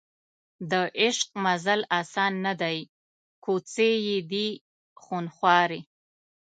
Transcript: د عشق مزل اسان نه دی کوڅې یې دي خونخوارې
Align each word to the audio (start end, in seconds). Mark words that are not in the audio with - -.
د 0.71 0.73
عشق 1.01 1.29
مزل 1.43 1.81
اسان 1.99 2.33
نه 2.45 2.53
دی 2.61 2.77
کوڅې 3.43 3.89
یې 4.07 4.17
دي 4.31 4.47
خونخوارې 5.03 5.79